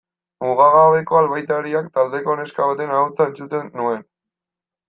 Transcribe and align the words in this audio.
Mugagabeko 0.45 1.19
Albaitariak 1.19 1.91
taldeko 1.99 2.39
neska 2.41 2.69
baten 2.71 2.97
ahotsa 2.97 3.31
entzuten 3.33 3.73
nuen. 3.83 4.05